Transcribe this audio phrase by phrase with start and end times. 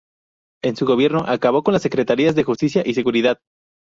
[0.63, 3.37] En su gobierno acabó con las secretarías de Justicia y Seguridad.